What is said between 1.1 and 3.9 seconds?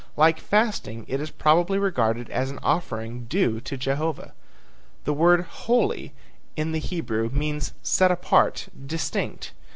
is probably regarded as an offering due to